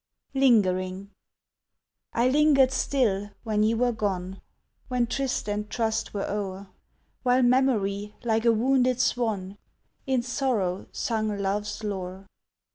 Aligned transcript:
LINGERING 0.33 1.11
I 2.11 2.27
lingered 2.27 2.71
still 2.71 3.29
when 3.43 3.61
you 3.61 3.77
were 3.77 3.91
gone, 3.91 4.41
When 4.87 5.05
tryst 5.05 5.47
and 5.47 5.69
trust 5.69 6.11
were 6.11 6.27
o'er, 6.27 6.69
While 7.21 7.43
memory 7.43 8.15
like 8.23 8.45
a 8.45 8.51
wounded 8.51 8.99
swan 8.99 9.59
In 10.07 10.23
sorrow 10.23 10.87
sung 10.91 11.37
love's 11.37 11.83
lore. 11.83 12.25